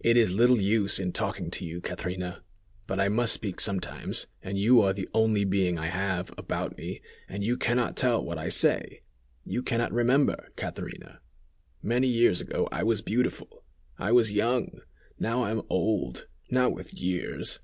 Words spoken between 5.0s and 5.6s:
only